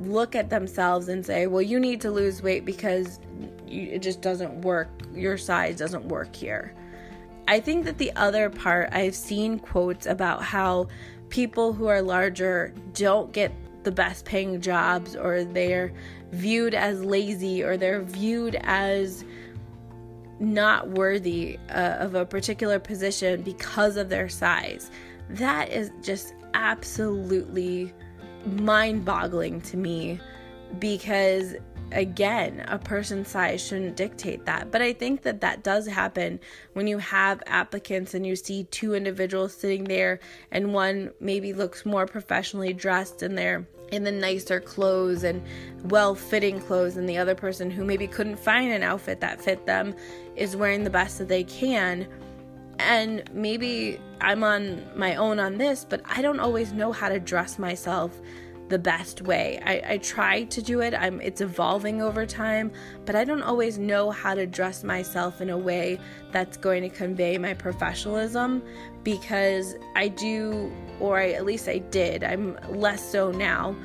look 0.00 0.34
at 0.34 0.50
themselves 0.50 1.08
and 1.08 1.24
say, 1.24 1.46
well, 1.46 1.62
you 1.62 1.78
need 1.78 2.00
to 2.00 2.10
lose 2.10 2.42
weight 2.42 2.64
because 2.64 3.20
it 3.68 4.00
just 4.00 4.20
doesn't 4.20 4.62
work. 4.62 4.88
Your 5.14 5.36
size 5.36 5.76
doesn't 5.76 6.06
work 6.08 6.34
here. 6.34 6.74
I 7.48 7.60
think 7.60 7.86
that 7.86 7.96
the 7.96 8.12
other 8.14 8.50
part, 8.50 8.90
I've 8.92 9.14
seen 9.14 9.58
quotes 9.58 10.04
about 10.04 10.42
how 10.42 10.88
people 11.30 11.72
who 11.72 11.86
are 11.86 12.02
larger 12.02 12.74
don't 12.92 13.32
get 13.32 13.52
the 13.84 13.90
best 13.90 14.26
paying 14.26 14.60
jobs 14.60 15.16
or 15.16 15.44
they're 15.44 15.90
viewed 16.30 16.74
as 16.74 17.02
lazy 17.02 17.64
or 17.64 17.78
they're 17.78 18.02
viewed 18.02 18.56
as 18.64 19.24
not 20.38 20.90
worthy 20.90 21.58
uh, 21.70 21.96
of 21.98 22.14
a 22.14 22.26
particular 22.26 22.78
position 22.78 23.40
because 23.40 23.96
of 23.96 24.10
their 24.10 24.28
size. 24.28 24.90
That 25.30 25.70
is 25.70 25.90
just 26.02 26.34
absolutely 26.52 27.94
mind 28.44 29.06
boggling 29.06 29.62
to 29.62 29.78
me 29.78 30.20
because 30.78 31.56
again, 31.92 32.64
a 32.68 32.78
person's 32.78 33.28
size 33.28 33.64
shouldn't 33.64 33.96
dictate 33.96 34.44
that. 34.46 34.70
But 34.70 34.82
I 34.82 34.92
think 34.92 35.22
that 35.22 35.40
that 35.40 35.62
does 35.62 35.86
happen 35.86 36.40
when 36.72 36.86
you 36.86 36.98
have 36.98 37.42
applicants 37.46 38.14
and 38.14 38.26
you 38.26 38.36
see 38.36 38.64
two 38.64 38.94
individuals 38.94 39.54
sitting 39.54 39.84
there 39.84 40.20
and 40.50 40.72
one 40.74 41.12
maybe 41.20 41.52
looks 41.52 41.86
more 41.86 42.06
professionally 42.06 42.72
dressed 42.72 43.22
and 43.22 43.36
they're 43.36 43.66
in 43.90 44.04
the 44.04 44.12
nicer 44.12 44.60
clothes 44.60 45.24
and 45.24 45.42
well 45.84 46.14
fitting 46.14 46.60
clothes, 46.60 46.96
and 46.96 47.08
the 47.08 47.16
other 47.16 47.34
person 47.34 47.70
who 47.70 47.84
maybe 47.84 48.06
couldn't 48.06 48.38
find 48.38 48.70
an 48.70 48.82
outfit 48.82 49.20
that 49.20 49.40
fit 49.40 49.64
them 49.66 49.94
is 50.36 50.56
wearing 50.56 50.84
the 50.84 50.90
best 50.90 51.18
that 51.18 51.28
they 51.28 51.44
can. 51.44 52.06
And 52.78 53.22
maybe 53.32 53.98
I'm 54.20 54.44
on 54.44 54.84
my 54.94 55.16
own 55.16 55.40
on 55.40 55.58
this, 55.58 55.84
but 55.84 56.02
I 56.04 56.22
don't 56.22 56.38
always 56.38 56.72
know 56.72 56.92
how 56.92 57.08
to 57.08 57.18
dress 57.18 57.58
myself 57.58 58.20
the 58.68 58.78
best 58.78 59.22
way. 59.22 59.60
I, 59.64 59.94
I 59.94 59.98
try 59.98 60.44
to 60.44 60.62
do 60.62 60.80
it. 60.80 60.94
I'm 60.94 61.20
it's 61.20 61.40
evolving 61.40 62.02
over 62.02 62.26
time, 62.26 62.70
but 63.06 63.14
I 63.14 63.24
don't 63.24 63.42
always 63.42 63.78
know 63.78 64.10
how 64.10 64.34
to 64.34 64.46
dress 64.46 64.84
myself 64.84 65.40
in 65.40 65.50
a 65.50 65.58
way 65.58 65.98
that's 66.32 66.56
going 66.56 66.82
to 66.82 66.88
convey 66.88 67.38
my 67.38 67.54
professionalism 67.54 68.62
because 69.04 69.74
I 69.96 70.08
do 70.08 70.72
or 71.00 71.18
I, 71.18 71.30
at 71.30 71.44
least 71.44 71.68
I 71.68 71.78
did. 71.78 72.24
I'm 72.24 72.58
less 72.68 73.02
so 73.02 73.30
now, 73.30 73.76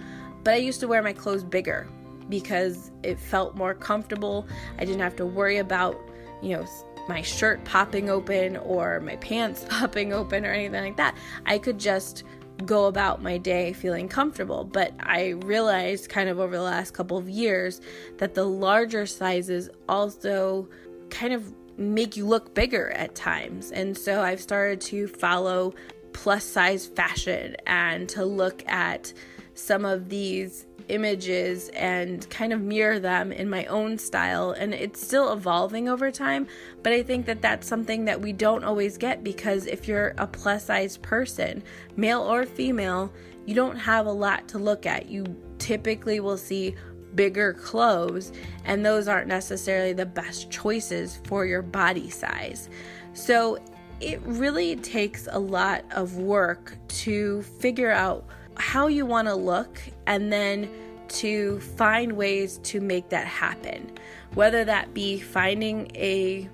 but 0.44 0.54
I 0.54 0.58
used 0.58 0.80
to 0.82 0.88
wear 0.88 1.02
my 1.02 1.14
clothes 1.14 1.44
bigger 1.44 1.88
because 2.30 2.92
it 3.04 3.20
felt 3.20 3.56
more 3.56 3.74
comfortable. 3.74 4.48
I 4.78 4.86
didn't 4.86 5.02
have 5.02 5.16
to 5.18 5.26
worry 5.26 5.58
about, 5.58 5.98
you 6.42 6.58
know, 6.58 6.66
my 7.08 7.22
shirt 7.22 7.64
popping 7.66 8.10
open 8.10 8.58
or 8.58 9.00
my 9.02 9.16
pants 9.18 9.66
popping 9.70 10.14
open 10.14 10.46
or 10.46 10.52
anything 10.52 10.84
like 10.84 10.98
that. 10.98 11.16
I 11.46 11.58
could 11.58 11.80
just 11.80 12.24
go 12.66 12.86
about 12.86 13.22
my 13.22 13.38
day 13.38 13.74
feeling 13.74 14.08
comfortable. 14.08 14.64
But 14.64 14.94
I 15.00 15.30
realized 15.30 16.10
kind 16.10 16.30
of 16.30 16.40
over 16.40 16.56
the 16.56 16.64
last 16.64 16.94
couple 16.94 17.18
of 17.18 17.30
years 17.30 17.82
that 18.18 18.34
the 18.36 18.46
larger 18.46 19.06
sizes 19.06 19.70
also 19.90 20.68
kind 21.10 21.34
of 21.34 21.54
make 21.78 22.16
you 22.16 22.26
look 22.26 22.54
bigger 22.54 22.92
at 22.92 23.16
times. 23.16 23.72
And 23.72 23.98
so 23.98 24.22
I've 24.22 24.42
started 24.42 24.82
to 24.82 25.08
follow 25.08 25.74
plus 26.14 26.44
size 26.44 26.86
fashion 26.86 27.56
and 27.66 28.08
to 28.10 28.24
look 28.24 28.64
at 28.68 29.14
some 29.54 29.86
of 29.86 30.10
these 30.10 30.66
images 30.90 31.70
and 31.70 32.30
kind 32.30 32.52
of 32.52 32.62
mirror 32.62 33.00
them 33.00 33.32
in 33.32 33.50
my 33.50 33.66
own 33.66 33.98
style. 33.98 34.52
And 34.52 34.74
it's 34.74 35.02
still 35.02 35.32
evolving 35.34 35.88
over 35.88 36.12
time, 36.12 36.48
but 36.82 36.94
I 36.94 37.04
think 37.04 37.26
that 37.28 37.42
that's 37.42 37.68
something 37.68 38.06
that 38.06 38.20
we 38.20 38.34
don't 38.34 38.64
always 38.64 38.98
get 38.98 39.24
because 39.24 39.66
if 39.66 39.88
you're 39.88 40.14
a 40.18 40.28
plus 40.28 40.66
size 40.66 40.98
person, 40.98 41.64
male 41.96 42.22
or 42.22 42.46
female, 42.46 43.14
you 43.46 43.56
don't 43.56 43.78
have 43.78 44.06
a 44.06 44.12
lot 44.12 44.48
to 44.50 44.58
look 44.58 44.86
at. 44.86 45.10
You 45.10 45.26
typically 45.60 46.20
will 46.20 46.38
see 46.38 46.76
bigger 47.16 47.54
clothes, 47.54 48.32
and 48.66 48.86
those 48.86 49.08
aren't 49.08 49.28
necessarily 49.28 49.94
the 49.94 50.06
best 50.06 50.50
choices 50.50 51.20
for 51.26 51.46
your 51.46 51.62
body 51.62 52.10
size. 52.10 52.70
So 53.14 53.60
it 54.00 54.20
really 54.24 54.76
takes 54.78 55.28
a 55.32 55.40
lot 55.40 55.86
of 55.92 56.18
work 56.18 56.76
to 56.88 57.42
figure 57.44 57.92
out 57.92 58.26
how 58.58 58.88
you 58.88 59.06
want 59.06 59.28
to 59.28 59.36
look 59.36 59.82
and 60.08 60.32
then 60.32 60.70
to 61.08 61.60
find 61.60 62.14
ways 62.14 62.60
to 62.64 62.80
make 62.82 63.10
that 63.10 63.28
happen. 63.28 63.92
Whether 64.34 64.66
that 64.66 64.94
be 64.94 65.20
finding 65.20 65.92
a 65.96 66.50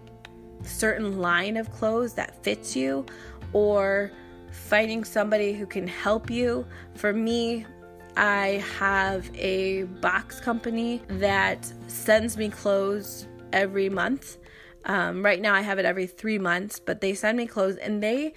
certain 0.64 1.20
line 1.20 1.58
of 1.58 1.72
clothes 1.72 2.14
that 2.14 2.44
fits 2.44 2.76
you 2.76 3.06
or 3.54 4.12
finding 4.52 5.04
somebody 5.04 5.54
who 5.54 5.66
can 5.66 5.88
help 5.88 6.30
you. 6.30 6.66
For 6.96 7.14
me, 7.14 7.66
I 8.18 8.64
have 8.78 9.30
a 9.36 9.84
box 9.84 10.40
company 10.40 11.02
that 11.08 11.72
sends 11.88 12.38
me 12.38 12.50
clothes 12.50 13.28
every 13.54 13.90
month. 13.90 14.38
Um, 14.86 15.24
right 15.24 15.42
now, 15.42 15.54
I 15.54 15.62
have 15.62 15.80
it 15.80 15.86
every 15.86 16.08
three 16.08 16.40
months, 16.40 16.80
but 16.80 17.02
they 17.02 17.14
send 17.14 17.38
me 17.38 17.46
clothes 17.46 17.78
and 17.78 18.02
they 18.02 18.34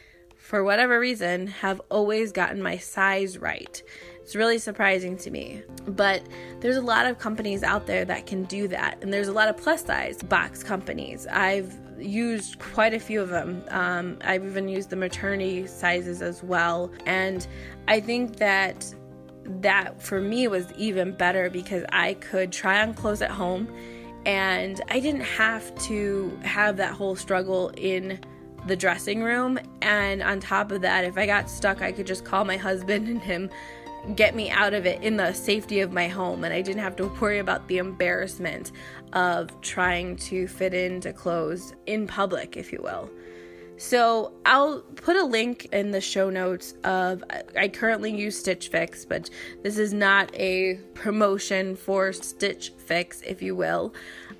for 0.52 0.62
whatever 0.62 1.00
reason, 1.00 1.46
have 1.46 1.80
always 1.88 2.30
gotten 2.30 2.62
my 2.62 2.76
size 2.76 3.38
right. 3.38 3.82
It's 4.20 4.36
really 4.36 4.58
surprising 4.58 5.16
to 5.16 5.30
me. 5.30 5.62
But 5.86 6.22
there's 6.60 6.76
a 6.76 6.82
lot 6.82 7.06
of 7.06 7.18
companies 7.18 7.62
out 7.62 7.86
there 7.86 8.04
that 8.04 8.26
can 8.26 8.44
do 8.44 8.68
that. 8.68 8.98
And 9.00 9.10
there's 9.10 9.28
a 9.28 9.32
lot 9.32 9.48
of 9.48 9.56
plus 9.56 9.82
size 9.82 10.22
box 10.22 10.62
companies. 10.62 11.26
I've 11.26 11.72
used 11.98 12.58
quite 12.58 12.92
a 12.92 13.00
few 13.00 13.22
of 13.22 13.30
them. 13.30 13.64
Um, 13.70 14.18
I've 14.24 14.44
even 14.44 14.68
used 14.68 14.90
the 14.90 14.96
maternity 14.96 15.66
sizes 15.66 16.20
as 16.20 16.42
well. 16.42 16.92
And 17.06 17.46
I 17.88 18.00
think 18.00 18.36
that 18.36 18.94
that 19.46 20.02
for 20.02 20.20
me 20.20 20.48
was 20.48 20.70
even 20.76 21.12
better 21.12 21.48
because 21.48 21.82
I 21.92 22.12
could 22.12 22.52
try 22.52 22.82
on 22.82 22.92
clothes 22.92 23.22
at 23.22 23.30
home 23.30 23.74
and 24.26 24.82
I 24.90 25.00
didn't 25.00 25.22
have 25.22 25.74
to 25.86 26.38
have 26.42 26.76
that 26.76 26.92
whole 26.92 27.16
struggle 27.16 27.72
in 27.78 28.20
the 28.66 28.76
dressing 28.76 29.22
room. 29.22 29.58
And 29.80 30.22
on 30.22 30.40
top 30.40 30.72
of 30.72 30.82
that, 30.82 31.04
if 31.04 31.16
I 31.18 31.26
got 31.26 31.50
stuck, 31.50 31.82
I 31.82 31.92
could 31.92 32.06
just 32.06 32.24
call 32.24 32.44
my 32.44 32.56
husband 32.56 33.08
and 33.08 33.20
him 33.20 33.50
get 34.16 34.34
me 34.34 34.50
out 34.50 34.74
of 34.74 34.84
it 34.84 35.00
in 35.02 35.16
the 35.16 35.32
safety 35.32 35.80
of 35.80 35.92
my 35.92 36.08
home. 36.08 36.44
And 36.44 36.52
I 36.52 36.60
didn't 36.60 36.82
have 36.82 36.96
to 36.96 37.06
worry 37.20 37.38
about 37.38 37.68
the 37.68 37.78
embarrassment 37.78 38.72
of 39.12 39.60
trying 39.60 40.16
to 40.16 40.48
fit 40.48 40.74
into 40.74 41.12
clothes 41.12 41.74
in 41.86 42.06
public, 42.06 42.56
if 42.56 42.72
you 42.72 42.80
will. 42.82 43.10
So 43.78 44.32
I'll 44.46 44.80
put 44.80 45.16
a 45.16 45.24
link 45.24 45.66
in 45.72 45.90
the 45.90 46.00
show 46.00 46.30
notes 46.30 46.74
of 46.84 47.24
I 47.56 47.68
currently 47.68 48.14
use 48.14 48.38
Stitch 48.38 48.68
Fix, 48.68 49.04
but 49.04 49.28
this 49.62 49.76
is 49.76 49.92
not 49.92 50.32
a 50.34 50.74
promotion 50.94 51.74
for 51.74 52.12
Stitch 52.12 52.72
Fix, 52.86 53.22
if 53.22 53.42
you 53.42 53.56
will. 53.56 53.92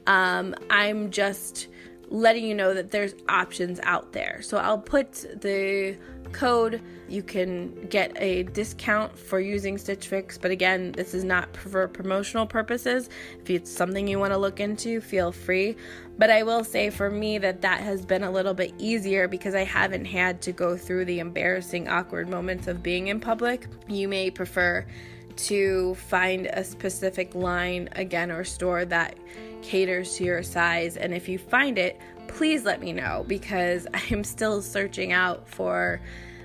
Um, 0.07 0.55
I'm 0.71 1.11
just 1.11 1.67
letting 2.13 2.45
you 2.45 2.55
know 2.55 2.75
that 2.75 2.91
there's 2.91 3.15
options 3.29 3.81
out 3.85 4.13
there. 4.13 4.43
So 4.43 4.59
I'll 4.59 4.79
put 4.79 5.13
the 5.41 5.97
code. 6.33 6.83
You 7.09 7.23
can 7.23 7.87
get 7.89 8.13
a 8.17 8.43
discount 8.45 9.19
for 9.19 9.41
using 9.41 9.79
Stitch 9.79 10.09
Fix, 10.09 10.37
but 10.37 10.51
again, 10.51 10.93
this 10.93 11.15
is 11.15 11.25
not 11.25 11.57
for 11.57 11.89
promotional 11.89 12.47
purposes. 12.47 13.09
If 13.41 13.49
it's 13.49 13.71
something 13.71 14.07
you 14.07 14.19
want 14.19 14.33
to 14.33 14.39
look 14.39 14.61
into, 14.61 15.01
feel 15.01 15.33
free. 15.33 15.75
But 16.19 16.29
I 16.29 16.43
will 16.43 16.65
say 16.65 16.91
for 16.91 17.09
me 17.09 17.39
that 17.39 17.63
that 17.63 17.81
has 17.81 18.05
been 18.05 18.25
a 18.25 18.31
little 18.31 18.55
bit 18.55 18.75
easier 18.77 19.27
because 19.27 19.55
I 19.55 19.65
haven't 19.65 20.05
had 20.05 20.43
to 20.43 20.53
go 20.53 20.77
through 20.77 21.07
the 21.07 21.19
embarrassing, 21.19 21.89
awkward 21.89 22.29
moments 22.29 22.67
of 22.67 22.83
being 22.83 23.09
in 23.09 23.21
public. 23.21 23.67
You 23.89 24.07
may 24.07 24.31
prefer 24.31 24.87
to 25.35 25.95
find 25.95 26.47
a 26.47 26.63
specific 26.63 27.35
line 27.35 27.89
again 27.93 28.31
or 28.31 28.45
store 28.45 28.85
that 28.85 29.17
caters 29.63 30.17
to 30.17 30.25
your 30.25 30.43
size. 30.43 30.97
And 30.97 31.15
if 31.15 31.29
you 31.29 31.39
find 31.39 31.79
it, 31.79 32.01
please 32.29 32.65
let 32.65 32.81
me 32.81 32.93
know 32.93 33.25
because 33.27 33.87
I'm 34.11 34.25
still 34.25 34.61
searching 34.61 35.13
out 35.13 35.49
for 35.49 36.01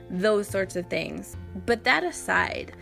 those 0.10 0.48
sorts 0.48 0.76
of 0.76 0.88
things. 0.88 1.36
But 1.66 1.84
that 1.84 2.04
aside, 2.04 2.74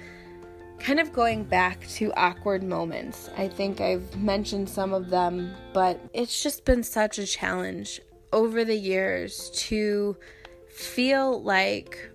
kind 0.80 1.00
of 1.00 1.12
going 1.13 1.44
back 1.44 1.88
to 1.88 2.13
awkward 2.13 2.63
moments, 2.63 3.30
I 3.38 3.48
think 3.48 3.82
I've 3.82 4.15
mentioned 4.18 4.70
some 4.70 4.94
of 4.94 5.10
them, 5.10 5.56
but 5.74 6.00
it's 6.13 6.44
just 6.44 6.65
been 6.65 6.84
such 6.84 7.18
a 7.18 7.25
challenge 7.25 8.01
over 8.32 8.65
the 8.65 8.75
years 8.75 9.50
to 9.51 10.18
feel 10.70 11.42
like 11.42 12.12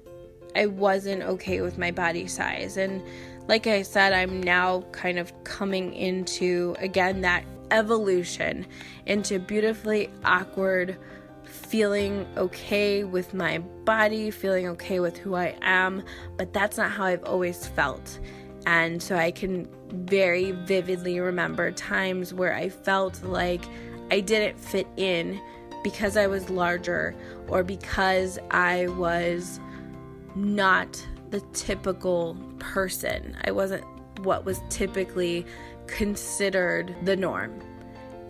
I 0.54 0.66
wasn't 0.66 1.22
okay 1.22 1.60
with 1.60 1.78
my 1.78 1.90
body 1.90 2.26
size. 2.26 2.76
And 2.76 3.02
like 3.48 3.66
I 3.66 3.82
said, 3.82 4.12
I'm 4.12 4.40
now 4.42 4.82
kind 4.92 5.18
of 5.18 5.32
coming 5.44 5.94
into 5.94 6.76
again 6.78 7.22
that 7.22 7.44
evolution 7.70 8.66
into 9.06 9.38
beautifully 9.38 10.10
awkward 10.24 10.98
feeling 11.44 12.26
okay 12.36 13.04
with 13.04 13.34
my 13.34 13.58
body, 13.84 14.30
feeling 14.30 14.68
okay 14.68 15.00
with 15.00 15.16
who 15.16 15.34
I 15.34 15.56
am, 15.62 16.02
but 16.36 16.52
that's 16.52 16.76
not 16.76 16.90
how 16.90 17.04
I've 17.04 17.24
always 17.24 17.66
felt. 17.66 18.18
And 18.66 19.02
so 19.02 19.16
I 19.16 19.30
can 19.30 19.68
very 19.88 20.52
vividly 20.52 21.18
remember 21.20 21.70
times 21.72 22.34
where 22.34 22.54
I 22.54 22.68
felt 22.68 23.22
like 23.22 23.64
I 24.10 24.20
didn't 24.20 24.58
fit 24.58 24.86
in 24.96 25.40
because 25.82 26.16
I 26.16 26.26
was 26.26 26.50
larger 26.50 27.14
or 27.48 27.64
because 27.64 28.38
I 28.50 28.86
was 28.88 29.60
not 30.34 31.04
the 31.30 31.40
typical 31.52 32.36
person. 32.58 33.36
I 33.44 33.52
wasn't 33.52 33.84
what 34.24 34.44
was 34.44 34.60
typically 34.68 35.46
considered 35.86 36.94
the 37.04 37.16
norm. 37.16 37.60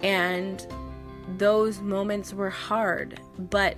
And 0.02 0.66
those 1.36 1.80
moments 1.80 2.32
were 2.32 2.50
hard, 2.50 3.20
but 3.38 3.76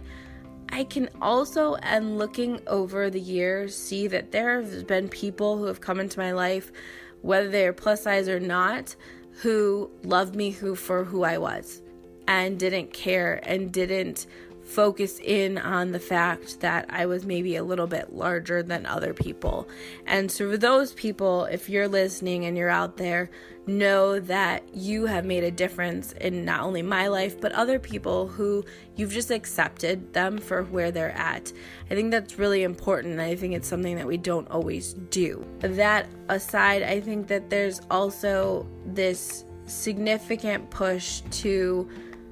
I 0.71 0.85
can 0.85 1.11
also, 1.21 1.75
and 1.77 2.19
looking 2.19 2.61
over 2.67 3.11
the 3.11 3.21
years, 3.21 3.77
see 3.77 4.07
that 4.07 4.33
there 4.33 4.63
have 4.63 4.87
been 4.87 5.09
people 5.09 5.59
who 5.59 5.65
have 5.65 5.81
come 5.81 6.01
into 6.01 6.19
my 6.19 6.33
life, 6.33 6.73
whether 7.21 7.49
they're 7.49 7.75
plus 7.75 8.03
size 8.03 8.29
or 8.29 8.41
not, 8.41 8.97
who 9.43 9.91
loved 10.03 10.35
me 10.35 10.51
who 10.51 10.75
for 10.75 11.05
who 11.05 11.25
I 11.25 11.39
was 11.39 11.83
and 12.27 12.59
didn't 12.59 12.93
care 12.93 13.41
and 13.43 13.73
didn't 13.73 14.27
focus 14.73 15.21
in 15.21 15.59
on 15.59 15.93
the 15.93 16.01
fact 16.01 16.61
that 16.61 16.87
I 16.89 17.07
was 17.07 17.27
maybe 17.27 17.57
a 17.57 17.65
little 17.65 17.87
bit 17.87 18.13
larger 18.13 18.63
than 18.63 18.87
other 18.87 19.13
people. 19.13 19.69
And 20.07 20.31
so, 20.31 20.51
for 20.51 20.57
those 20.57 20.93
people, 20.93 21.45
if 21.45 21.69
you're 21.69 21.89
listening 21.89 22.45
and 22.47 22.57
you're 22.57 22.71
out 22.71 22.97
there, 22.97 23.31
know 23.67 24.19
that 24.19 24.75
you 24.75 25.07
have 25.07 25.25
made 25.25 25.45
a 25.45 25.51
difference 25.51 26.13
in 26.13 26.45
not 26.45 26.63
only 26.63 26.83
my 26.83 27.07
life, 27.09 27.41
but 27.41 27.53
other 27.53 27.79
people 27.79 28.27
who 28.27 28.65
you've 28.97 29.13
just 29.13 29.31
accepted 29.31 30.13
them 30.13 30.39
for 30.39 30.65
where 30.65 30.91
they're 30.91 31.17
at. 31.17 31.53
I 31.91 31.95
think 31.95 32.11
that's 32.11 32.39
really 32.39 32.63
important. 32.63 33.21
I 33.21 33.37
think 33.37 33.55
it's 33.55 33.69
something 33.69 33.97
that 33.97 34.07
we 34.07 34.17
don't 34.17 34.51
always 34.51 34.95
do. 35.11 35.47
That 35.61 36.09
aside, 36.29 36.83
I 36.83 37.01
think 37.01 37.29
that 37.29 37.51
there's 37.51 37.81
also 37.91 38.67
this 38.87 39.45
significant 39.67 40.71
push 40.71 41.21
to 41.43 41.89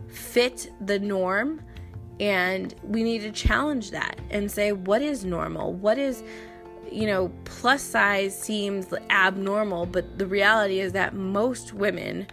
fit 0.09 0.71
the 0.81 0.99
norm 0.99 1.63
and 2.21 2.75
we 2.85 3.03
need 3.03 3.23
to 3.23 3.33
challenge 3.33 3.91
that 3.93 4.21
and 4.29 4.53
say, 4.53 4.73
what 4.73 5.01
is 5.01 5.25
normal? 5.25 5.73
What 5.73 5.99
is, 5.99 6.23
you 6.93 7.07
know, 7.07 7.33
plus 7.45 7.83
size 7.83 8.39
seems 8.39 8.93
abnormal, 9.09 9.87
but 9.87 10.19
the 10.19 10.27
reality 10.27 10.81
is 10.81 10.93
that 10.93 11.15
most 11.15 11.73
women 11.73 12.27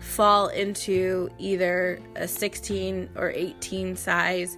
fall 0.00 0.48
into 0.48 1.28
either 1.38 2.00
a 2.16 2.26
16 2.26 3.10
or 3.16 3.30
18 3.30 3.96
size 3.96 4.56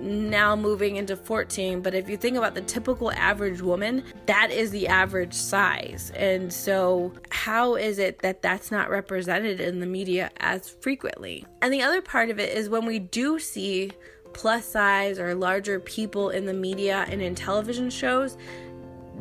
now 0.00 0.56
moving 0.56 0.96
into 0.96 1.16
14 1.16 1.80
but 1.82 1.94
if 1.94 2.08
you 2.08 2.16
think 2.16 2.36
about 2.36 2.54
the 2.54 2.62
typical 2.62 3.12
average 3.12 3.60
woman 3.60 4.02
that 4.26 4.50
is 4.50 4.70
the 4.70 4.88
average 4.88 5.34
size. 5.34 6.12
And 6.16 6.52
so 6.52 7.12
how 7.30 7.76
is 7.76 7.98
it 7.98 8.20
that 8.20 8.42
that's 8.42 8.70
not 8.70 8.90
represented 8.90 9.60
in 9.60 9.80
the 9.80 9.86
media 9.86 10.30
as 10.38 10.68
frequently? 10.68 11.44
And 11.62 11.72
the 11.72 11.82
other 11.82 12.00
part 12.00 12.30
of 12.30 12.38
it 12.38 12.56
is 12.56 12.68
when 12.68 12.86
we 12.86 12.98
do 12.98 13.38
see 13.38 13.92
plus 14.32 14.64
size 14.64 15.18
or 15.18 15.34
larger 15.34 15.80
people 15.80 16.30
in 16.30 16.46
the 16.46 16.54
media 16.54 17.04
and 17.08 17.20
in 17.20 17.34
television 17.34 17.90
shows 17.90 18.36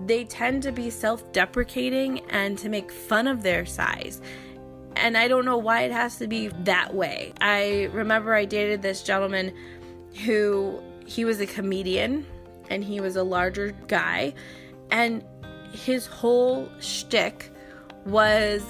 they 0.06 0.24
tend 0.24 0.64
to 0.64 0.72
be 0.72 0.90
self-deprecating 0.90 2.20
and 2.30 2.58
to 2.58 2.70
make 2.70 2.92
fun 2.92 3.28
of 3.28 3.44
their 3.44 3.66
size. 3.66 4.22
And 4.96 5.18
I 5.18 5.28
don't 5.28 5.46
know 5.46 5.58
why 5.58 5.84
it 5.84 5.92
has 5.92 6.18
to 6.18 6.28
be 6.28 6.48
that 6.64 6.94
way. 6.94 7.34
I 7.42 7.90
remember 7.92 8.34
I 8.34 8.46
dated 8.46 8.82
this 8.82 9.04
gentleman 9.04 9.54
who 10.26 10.82
he 11.06 11.26
was 11.26 11.40
a 11.40 11.46
comedian 11.46 12.26
and 12.70 12.84
he 12.84 13.00
was 13.00 13.16
a 13.16 13.24
larger 13.24 13.72
guy, 13.88 14.34
and 14.92 15.24
his 15.72 16.06
whole 16.06 16.70
shtick 16.80 17.52
was 18.06 18.64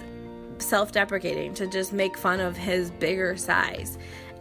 self 0.58 0.92
deprecating 0.92 1.54
to 1.56 1.68
just 1.68 1.94
make 1.94 2.18
fun 2.18 2.40
of 2.40 2.58
his 2.58 2.92
bigger 2.92 3.36
size. 3.38 3.98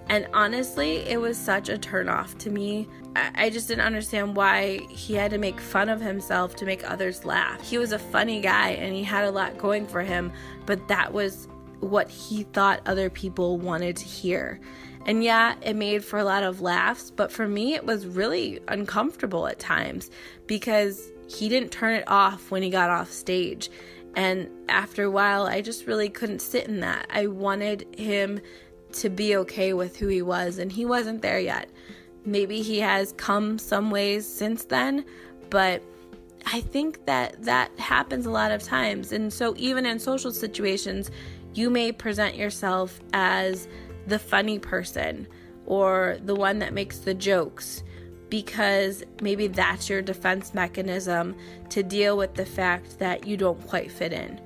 And 0.09 0.27
honestly, 0.33 0.99
it 0.99 1.21
was 1.21 1.37
such 1.37 1.69
a 1.69 1.77
turnoff 1.77 2.39
to 2.39 2.51
me. 2.51 2.89
I 3.15 3.51
just 3.51 3.69
didn't 3.69 3.85
understand 3.85 4.37
why 4.37 4.79
he 4.91 5.15
had 5.15 5.31
to 5.33 5.39
make 5.39 5.61
fun 5.61 5.89
of 5.89 6.01
himself 6.01 6.57
to 6.57 6.65
make 6.65 6.89
others 6.89 7.25
laugh. 7.25 7.61
He 7.61 7.79
was 7.79 7.93
a 7.93 7.99
funny 7.99 8.41
guy 8.41 8.71
and 8.71 8.95
he 8.95 9.03
had 9.03 9.25
a 9.25 9.31
lot 9.31 9.59
going 9.59 9.87
for 9.87 10.03
him, 10.03 10.33
but 10.67 10.87
that 10.89 11.13
was 11.13 11.49
what 11.81 12.09
he 12.09 12.45
thought 12.45 12.81
other 12.87 13.11
people 13.11 13.59
wanted 13.59 13.97
to 13.97 14.05
hear. 14.05 14.61
And 15.09 15.25
yeah, 15.25 15.55
it 15.63 15.75
made 15.75 16.05
for 16.05 16.19
a 16.19 16.25
lot 16.25 16.43
of 16.43 16.61
laughs, 16.61 17.11
but 17.11 17.33
for 17.33 17.49
me, 17.49 17.75
it 17.75 17.87
was 17.87 18.07
really 18.07 18.61
uncomfortable 18.69 19.47
at 19.47 19.59
times 19.59 20.11
because 20.47 21.11
he 21.27 21.49
didn't 21.49 21.71
turn 21.71 21.95
it 21.95 22.05
off 22.07 22.51
when 22.51 22.63
he 22.63 22.69
got 22.69 22.91
off 22.91 23.11
stage. 23.11 23.71
And 24.17 24.51
after 24.69 25.05
a 25.05 25.11
while, 25.11 25.47
I 25.47 25.63
just 25.63 25.87
really 25.87 26.11
couldn't 26.11 26.41
sit 26.43 26.69
in 26.69 26.81
that. 26.81 27.07
I 27.09 27.27
wanted 27.27 27.87
him 27.99 28.39
to 28.93 29.09
be 29.09 29.35
okay 29.37 29.73
with 29.73 29.97
who 29.97 30.09
he 30.09 30.21
was, 30.21 30.59
and 30.59 30.71
he 30.71 30.85
wasn't 30.85 31.23
there 31.23 31.41
yet. 31.41 31.71
Maybe 32.27 32.61
he 32.61 32.79
has 32.81 33.13
come 33.13 33.59
some 33.59 33.91
ways 33.91 34.31
since 34.31 34.65
then, 34.65 35.07
but 35.49 35.83
I 36.45 36.61
think 36.61 37.07
that 37.07 37.45
that 37.45 37.71
happens 37.79 38.27
a 38.27 38.31
lot 38.31 38.53
of 38.53 38.63
times. 38.63 39.13
And 39.13 39.33
so, 39.33 39.55
even 39.57 39.87
in 39.87 39.99
social 39.99 40.33
situations, 40.33 41.11
you 41.55 41.71
may 41.71 41.93
present 41.93 42.37
yourself 42.37 43.01
as 43.15 43.69
the 44.09 44.19
funny 44.19 44.59
person 44.59 45.27
or 45.67 46.17
the 46.25 46.35
one 46.35 46.59
that 46.61 46.73
makes 46.73 46.99
the 46.99 47.15
jokes 47.15 47.83
because 48.31 49.05
maybe 49.23 49.47
that's 49.47 49.89
your 49.89 50.03
defense 50.03 50.53
mechanism 50.55 51.35
to 51.71 51.83
deal 51.83 52.17
with 52.17 52.35
the 52.35 52.45
fact 52.45 52.99
that 52.99 53.27
you 53.27 53.37
don't 53.37 53.65
quite 53.67 53.91
fit 53.91 54.13
in. 54.13 54.41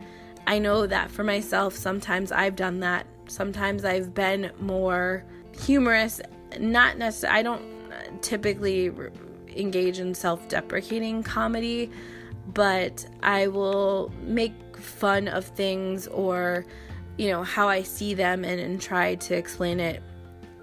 I 0.46 0.58
know 0.58 0.86
that 0.86 1.10
for 1.10 1.24
myself, 1.24 1.74
sometimes 1.74 2.32
I've 2.32 2.56
done 2.56 2.80
that. 2.80 3.06
Sometimes 3.28 3.84
I've 3.84 4.14
been 4.14 4.50
more 4.60 5.24
humorous, 5.64 6.20
not 6.58 6.98
necessarily, 6.98 7.38
I 7.38 7.42
don't 7.42 8.22
typically 8.22 8.92
engage 9.56 9.98
in 9.98 10.14
self 10.14 10.48
deprecating 10.48 11.22
comedy, 11.22 11.90
but 12.52 13.06
I 13.22 13.46
will 13.48 14.12
make 14.22 14.54
fun 14.76 15.28
of 15.28 15.44
things 15.44 16.06
or 16.08 16.66
you 17.18 17.28
know 17.28 17.42
how 17.42 17.68
I 17.68 17.82
see 17.82 18.14
them 18.14 18.44
and, 18.44 18.60
and 18.60 18.80
try 18.80 19.14
to 19.16 19.34
explain 19.34 19.80
it 19.80 20.02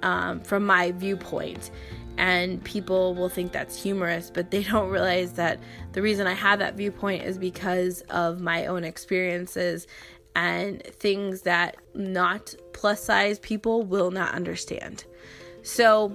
um, 0.03 0.41
from 0.41 0.65
my 0.65 0.91
viewpoint. 0.91 1.71
And 2.17 2.61
people 2.65 3.15
will 3.15 3.29
think 3.29 3.53
that's 3.53 3.81
humorous, 3.81 4.29
but 4.29 4.51
they 4.51 4.63
don't 4.63 4.89
realize 4.91 5.33
that 5.33 5.59
the 5.93 6.01
reason 6.01 6.27
I 6.27 6.33
have 6.33 6.59
that 6.59 6.75
viewpoint 6.75 7.23
is 7.23 7.37
because 7.37 8.01
of 8.09 8.41
my 8.41 8.65
own 8.65 8.83
experiences 8.83 9.87
and 10.35 10.83
things 10.83 11.41
that 11.41 11.77
not 11.93 12.53
plus 12.73 13.03
size 13.03 13.39
people 13.39 13.83
will 13.83 14.11
not 14.11 14.33
understand. 14.33 15.05
So, 15.63 16.11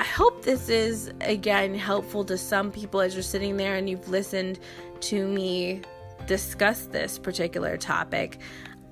I 0.00 0.04
hope 0.04 0.44
this 0.44 0.68
is 0.68 1.12
again 1.22 1.74
helpful 1.74 2.24
to 2.26 2.38
some 2.38 2.70
people 2.70 3.00
as 3.00 3.14
you're 3.14 3.22
sitting 3.22 3.56
there 3.56 3.74
and 3.74 3.90
you've 3.90 4.08
listened 4.08 4.60
to 5.00 5.26
me 5.26 5.82
discuss 6.26 6.86
this 6.86 7.18
particular 7.18 7.76
topic. 7.76 8.38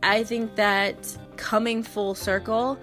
I 0.07 0.23
think 0.23 0.55
that 0.55 1.19
coming 1.37 1.83
full 1.83 2.15
circle, 2.15 2.79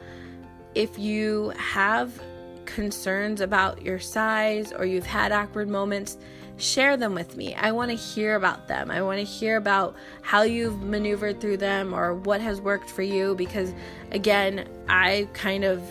if 0.76 1.00
you 1.00 1.54
have 1.58 2.22
concerns 2.66 3.40
about 3.40 3.82
your 3.82 3.98
size 3.98 4.74
or 4.74 4.86
you've 4.86 5.06
had 5.06 5.32
awkward 5.32 5.70
moments, 5.70 6.18
share 6.58 6.98
them 6.98 7.16
with 7.16 7.38
me. 7.38 7.56
I 7.56 7.72
want 7.72 7.92
to 7.92 7.96
hear 7.96 8.36
about 8.36 8.68
them. 8.68 8.92
I 8.92 9.02
want 9.02 9.20
to 9.20 9.24
hear 9.24 9.56
about 9.56 9.96
how 10.22 10.42
you've 10.42 10.82
maneuvered 10.84 11.40
through 11.40 11.58
them 11.58 11.94
or 11.94 12.14
what 12.14 12.42
has 12.42 12.60
worked 12.60 12.90
for 12.90 13.04
you 13.04 13.36
because, 13.36 13.74
again, 14.12 14.68
I 14.90 15.30
kind 15.32 15.64
of 15.64 15.82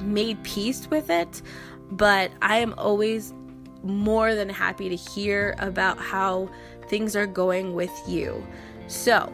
made 0.00 0.42
peace 0.42 0.88
with 0.90 1.08
it, 1.08 1.40
but 1.92 2.32
I 2.42 2.58
am 2.58 2.74
always 2.76 3.32
more 3.84 4.34
than 4.34 4.48
happy 4.48 4.88
to 4.88 4.96
hear 4.96 5.54
about 5.60 5.98
how 5.98 6.50
things 6.88 7.14
are 7.14 7.28
going 7.28 7.74
with 7.74 7.92
you. 8.08 8.44
So, 8.88 9.32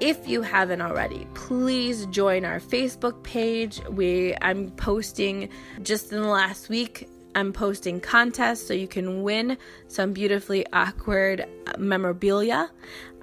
if 0.00 0.28
you 0.28 0.42
haven't 0.42 0.82
already, 0.82 1.26
please 1.34 2.06
join 2.06 2.44
our 2.44 2.60
Facebook 2.60 3.22
page. 3.22 3.80
We 3.88 4.34
I'm 4.42 4.70
posting 4.72 5.48
just 5.82 6.12
in 6.12 6.20
the 6.20 6.28
last 6.28 6.68
week 6.68 7.08
I'm 7.34 7.52
posting 7.52 8.00
contests 8.00 8.66
so 8.66 8.74
you 8.74 8.88
can 8.88 9.22
win 9.22 9.58
some 9.88 10.12
beautifully 10.12 10.66
awkward 10.72 11.46
memorabilia. 11.78 12.70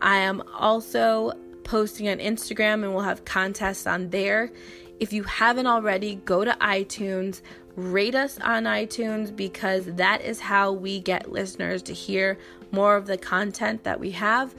I 0.02 0.18
am 0.18 0.44
also 0.54 1.34
posting 1.64 2.10
on 2.10 2.18
Instagram 2.18 2.84
and 2.84 2.94
we'll 2.94 3.04
have 3.04 3.26
contests 3.26 3.88
on 3.88 4.10
there. 4.10 4.52
If 5.00 5.14
you 5.14 5.24
haven't 5.24 5.68
already, 5.68 6.16
go 6.26 6.46
to 6.46 6.52
iTunes, 6.62 7.42
rate 7.76 8.14
us 8.14 8.40
on 8.40 8.66
iTunes 8.66 9.36
because 9.36 9.86
that 9.86 10.22
is 10.22 10.40
how 10.40 10.72
we 10.72 11.00
get 11.00 11.32
listeners 11.32 11.82
to 11.84 11.94
hear 11.94 12.38
more 12.72 12.96
of 12.96 13.08
the 13.08 13.18
content 13.18 13.84
that 13.84 14.00
we 14.00 14.12
have 14.12 14.54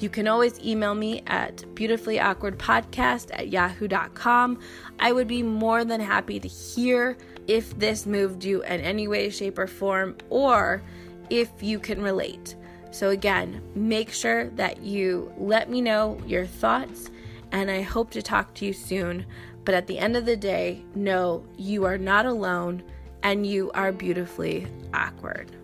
You 0.00 0.08
can 0.08 0.26
always 0.26 0.58
email 0.60 0.94
me 0.94 1.22
at 1.26 1.58
beautifullyawkwardpodcast 1.74 3.30
at 3.32 3.48
yahoo.com. 3.48 4.58
I 4.98 5.12
would 5.12 5.28
be 5.28 5.42
more 5.42 5.84
than 5.84 6.00
happy 6.00 6.40
to 6.40 6.48
hear 6.48 7.18
if 7.46 7.78
this 7.78 8.06
moved 8.06 8.42
you 8.42 8.62
in 8.62 8.80
any 8.80 9.08
way, 9.08 9.28
shape, 9.28 9.58
or 9.58 9.66
form, 9.66 10.16
or 10.30 10.82
if 11.28 11.50
you 11.60 11.78
can 11.78 12.00
relate. 12.00 12.56
So, 12.92 13.10
again, 13.10 13.62
make 13.74 14.10
sure 14.10 14.48
that 14.50 14.82
you 14.82 15.32
let 15.36 15.68
me 15.68 15.82
know 15.82 16.18
your 16.26 16.46
thoughts, 16.46 17.10
and 17.52 17.70
I 17.70 17.82
hope 17.82 18.10
to 18.12 18.22
talk 18.22 18.54
to 18.54 18.64
you 18.64 18.72
soon. 18.72 19.26
But 19.64 19.74
at 19.74 19.86
the 19.86 19.98
end 19.98 20.16
of 20.16 20.24
the 20.24 20.36
day, 20.36 20.82
know 20.94 21.44
you 21.58 21.84
are 21.84 21.98
not 21.98 22.24
alone 22.24 22.82
and 23.22 23.46
you 23.46 23.70
are 23.74 23.92
beautifully 23.92 24.66
awkward. 24.94 25.59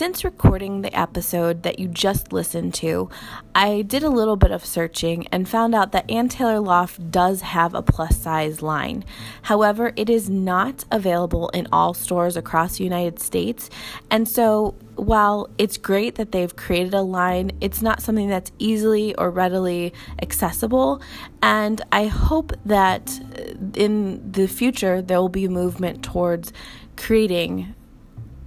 Since 0.00 0.24
recording 0.24 0.80
the 0.80 0.98
episode 0.98 1.62
that 1.62 1.78
you 1.78 1.86
just 1.86 2.32
listened 2.32 2.72
to, 2.76 3.10
I 3.54 3.82
did 3.82 4.02
a 4.02 4.08
little 4.08 4.36
bit 4.36 4.50
of 4.50 4.64
searching 4.64 5.26
and 5.26 5.46
found 5.46 5.74
out 5.74 5.92
that 5.92 6.10
Ann 6.10 6.30
Taylor 6.30 6.58
Loft 6.58 7.10
does 7.10 7.42
have 7.42 7.74
a 7.74 7.82
plus 7.82 8.16
size 8.16 8.62
line. 8.62 9.04
However, 9.42 9.92
it 9.96 10.08
is 10.08 10.30
not 10.30 10.86
available 10.90 11.50
in 11.50 11.68
all 11.70 11.92
stores 11.92 12.34
across 12.34 12.78
the 12.78 12.84
United 12.84 13.20
States. 13.20 13.68
And 14.10 14.26
so, 14.26 14.74
while 14.96 15.50
it's 15.58 15.76
great 15.76 16.14
that 16.14 16.32
they've 16.32 16.56
created 16.56 16.94
a 16.94 17.02
line, 17.02 17.50
it's 17.60 17.82
not 17.82 18.00
something 18.00 18.30
that's 18.30 18.52
easily 18.58 19.14
or 19.16 19.30
readily 19.30 19.92
accessible. 20.22 21.02
And 21.42 21.82
I 21.92 22.06
hope 22.06 22.54
that 22.64 23.20
uh, 23.38 23.52
in 23.74 24.32
the 24.32 24.48
future 24.48 25.02
there 25.02 25.20
will 25.20 25.28
be 25.28 25.44
a 25.44 25.50
movement 25.50 26.02
towards 26.02 26.54
creating 26.96 27.74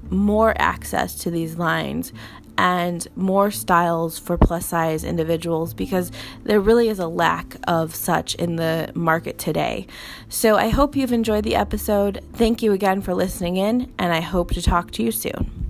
more 0.09 0.53
access 0.57 1.15
to 1.15 1.31
these 1.31 1.57
lines 1.57 2.13
and 2.57 3.07
more 3.15 3.49
styles 3.49 4.19
for 4.19 4.37
plus 4.37 4.67
size 4.67 5.03
individuals 5.03 5.73
because 5.73 6.11
there 6.43 6.59
really 6.59 6.87
is 6.87 6.99
a 6.99 7.07
lack 7.07 7.55
of 7.67 7.95
such 7.95 8.35
in 8.35 8.57
the 8.57 8.91
market 8.93 9.37
today. 9.37 9.87
So 10.29 10.55
I 10.55 10.69
hope 10.69 10.95
you've 10.95 11.13
enjoyed 11.13 11.43
the 11.43 11.55
episode. 11.55 12.23
Thank 12.33 12.61
you 12.61 12.71
again 12.71 13.01
for 13.01 13.13
listening 13.13 13.57
in, 13.57 13.91
and 13.97 14.13
I 14.13 14.21
hope 14.21 14.51
to 14.51 14.61
talk 14.61 14.91
to 14.91 15.03
you 15.03 15.11
soon. 15.11 15.63